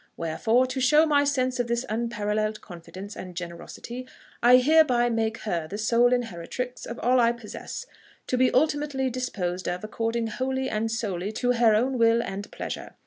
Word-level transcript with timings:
WHEREFORE, 0.15 0.65
to 0.65 0.79
show 0.81 1.05
my 1.05 1.23
sense 1.23 1.59
of 1.59 1.67
this 1.67 1.85
unparalleled 1.87 2.59
confidence 2.59 3.15
and 3.15 3.35
generosity, 3.35 4.07
I 4.41 4.55
hereby 4.57 5.11
make 5.11 5.41
her 5.41 5.67
the 5.67 5.77
sole 5.77 6.09
inheritrix 6.09 6.87
of 6.87 6.97
all 7.01 7.19
I 7.19 7.31
possess, 7.33 7.85
to 8.25 8.35
be 8.35 8.49
ultimately 8.51 9.11
disposed 9.11 9.67
of 9.69 9.83
according 9.83 10.25
wholly 10.25 10.71
and 10.71 10.89
solely 10.89 11.31
to 11.33 11.51
her 11.51 11.75
own 11.75 11.83
own 11.93 11.97
will 11.99 12.23
and 12.23 12.49
pleasure...." 12.49 12.95